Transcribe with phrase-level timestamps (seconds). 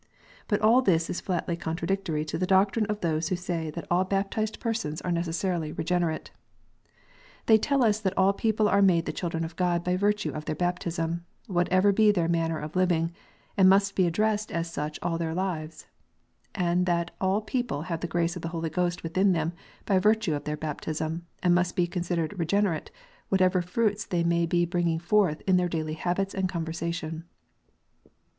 [0.47, 3.85] But all this is flatly contra dictory to the doctrine of those who say that
[3.91, 4.95] all baptized 152 KXOTS UNTIED.
[4.97, 6.31] persons are necessarily regenerate.
[7.45, 10.45] They tell us that all people are made the children of God by virtue of
[10.45, 13.11] their baptism, what ever be their manner of living,
[13.55, 15.85] and must be addressed as such all their lives;
[16.55, 19.53] and that all people have the grace of the Holy Ghost within them
[19.85, 22.89] by virtue of their baptism, and must be considered "regenerate,"
[23.29, 27.25] whatever fruits they may be bringing forth in their daily habits and conversation.